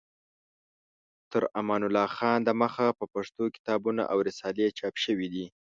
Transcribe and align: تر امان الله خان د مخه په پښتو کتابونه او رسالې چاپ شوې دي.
تر 1.31 1.43
امان 1.59 1.81
الله 1.87 2.07
خان 2.15 2.39
د 2.43 2.49
مخه 2.61 2.85
په 2.99 3.05
پښتو 3.13 3.43
کتابونه 3.55 4.01
او 4.11 4.17
رسالې 4.29 4.67
چاپ 4.77 4.95
شوې 5.05 5.27
دي. 5.33 5.45